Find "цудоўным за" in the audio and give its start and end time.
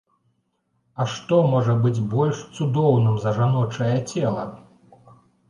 2.57-3.35